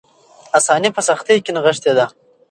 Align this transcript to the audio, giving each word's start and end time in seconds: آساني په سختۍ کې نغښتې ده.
آساني 0.57 0.89
په 0.95 1.01
سختۍ 1.07 1.37
کې 1.45 1.51
نغښتې 1.55 1.91
ده. 1.97 2.05